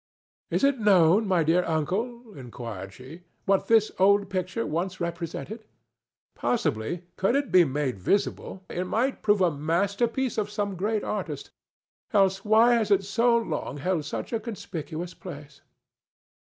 [0.49, 5.63] "Is it known, my dear uncle," inquired she, "what this old picture once represented?
[6.33, 11.51] Possibly, could it be made visible, it might prove a masterpiece of some great artist;
[12.13, 15.61] else why has it so long held such a conspicuous place?"